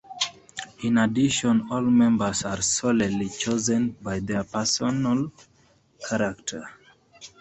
[0.81, 5.31] In addition, all members are solely chosen by their personal
[6.09, 6.67] character.